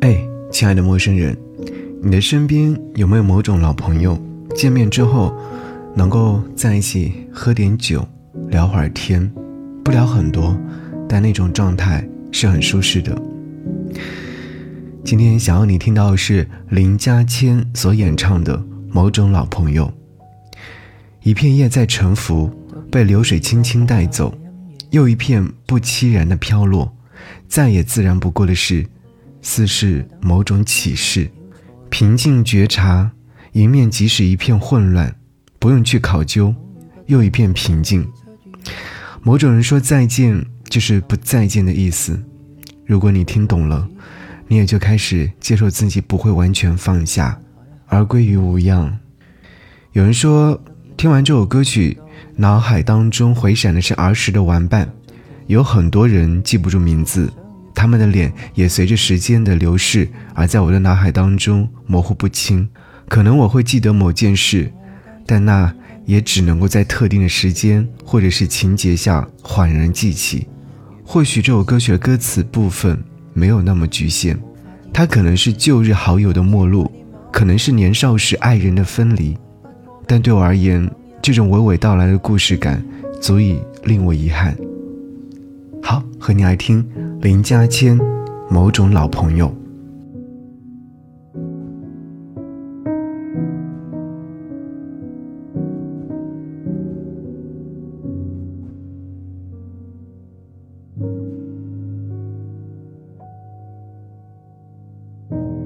[0.00, 0.16] 哎，
[0.50, 1.36] 亲爱的陌生人，
[2.02, 4.18] 你的身边有没有某种老朋友？
[4.54, 5.34] 见面之后，
[5.94, 8.06] 能够在一起喝点酒，
[8.48, 9.30] 聊会儿天，
[9.84, 10.56] 不聊很多，
[11.08, 13.16] 但那种状态是很舒适的。
[15.04, 18.58] 今天想要你听到的是林嘉谦所演唱的
[18.90, 19.86] 《某种老朋友》。
[21.22, 22.48] 一片叶在沉浮，
[22.90, 24.36] 被流水轻轻带走，
[24.90, 26.90] 又一片不凄然的飘落，
[27.46, 28.86] 再也自然不过的事。
[29.42, 31.30] 似是某种启示，
[31.88, 33.10] 平静觉察，
[33.52, 35.14] 迎面即使一片混乱，
[35.58, 36.54] 不用去考究，
[37.06, 38.06] 又一片平静。
[39.22, 42.22] 某种人说再见，就是不再见的意思。
[42.86, 43.88] 如果你听懂了，
[44.48, 47.38] 你也就开始接受自己不会完全放下，
[47.86, 48.98] 而归于无恙。
[49.92, 50.62] 有人说，
[50.96, 51.96] 听完这首歌曲，
[52.36, 54.92] 脑海当中回闪的是儿时的玩伴，
[55.46, 57.32] 有很多人记不住名字。
[57.80, 62.68] 他们的脸也随着时间的流逝，而在我的脑海当中模糊不清。
[63.08, 64.70] 可能我会记得某件事，
[65.24, 70.46] 但那也只能够在特定的时间或者是情节下恍然记起。
[71.06, 74.38] 或许这首歌曲的歌词部分没有那么局限，
[74.92, 76.92] 它可能是旧日好友的陌路，
[77.32, 79.34] 可能是年少时爱人的分离。
[80.06, 80.86] 但对我而言，
[81.22, 82.84] 这种娓娓道来的故事感，
[83.22, 84.54] 足以令我遗憾。
[85.82, 86.84] 好，和你来听。
[87.22, 87.98] 林家谦，
[88.48, 89.46] 某种老朋友。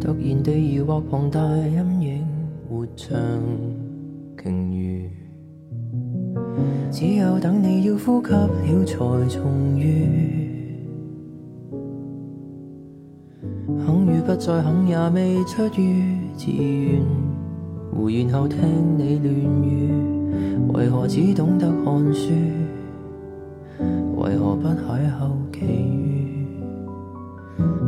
[0.00, 2.26] 突然地摇晃庞大阴影，
[2.70, 3.14] 活像
[4.42, 5.10] 鲸鱼，
[6.90, 10.51] 只有等你要呼吸了才重遇。
[13.84, 17.00] 肯与不再肯，也未出于自愿。
[17.94, 18.58] 胡言后听
[18.96, 19.92] 你乱语，
[20.74, 22.30] 为何只懂得看书？
[24.16, 26.46] 为何不邂逅奇遇？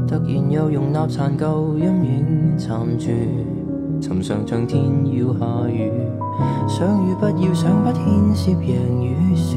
[0.06, 3.06] 突然又容纳残旧阴影残住，
[4.00, 4.82] 寻常像天
[5.16, 5.90] 要下雨，
[6.68, 9.56] 想与不要想，不牵涉赢与输。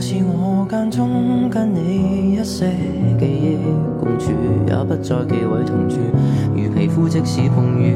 [0.00, 2.70] 是我间中跟你一些
[3.18, 3.56] 记忆
[3.98, 4.30] 共处，
[4.66, 5.96] 也不再忌讳同住，
[6.54, 7.94] 如皮肤即使碰雨，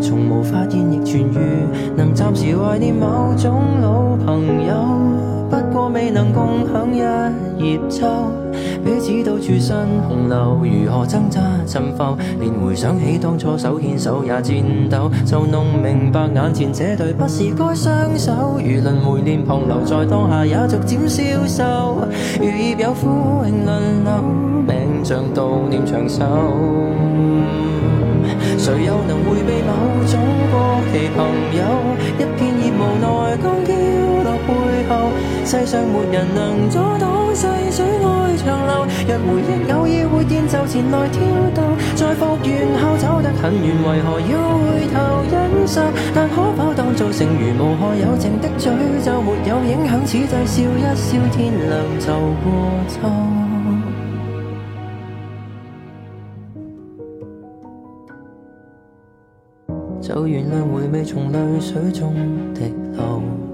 [0.00, 5.17] 从无发现亦痊愈，能暂时怀念某种老朋友。
[5.92, 6.98] 未能共享一
[7.64, 8.06] 叶舟，
[8.84, 9.74] 彼此到处身
[10.06, 12.16] 洪流，如何挣扎沉浮？
[12.40, 18.60] 连回想起当初手牵手也颤抖，就弄明白眼前这对不是该双手。
[18.62, 21.98] 如轮回脸庞留在当下也逐渐消瘦，
[22.38, 23.08] 如叶有呼
[23.42, 24.22] 荣轮流，
[24.66, 26.20] 命像悼念长寿。
[28.58, 30.20] 谁又能回避某种
[30.52, 31.26] 过期朋
[31.56, 31.64] 友？
[32.18, 35.12] 一片叶无奈刚飘落背后。
[35.48, 38.84] 世上没人能阻挡细水爱长流。
[39.08, 41.18] 若回忆偶尔会电就前来挑
[41.54, 41.62] 逗。
[41.96, 45.80] 在复原后走得很远，为何要回头忍受？
[46.14, 48.70] 但可否当做成余无害友情的嘴，
[49.02, 50.04] 就没有影响？
[50.04, 52.12] 此际笑一笑，天亮就
[52.44, 53.00] 过秋。
[60.02, 62.12] 就原谅回味从泪水中
[62.52, 63.47] 滴流。